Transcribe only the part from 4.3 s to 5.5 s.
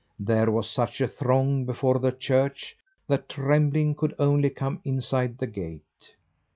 come inside the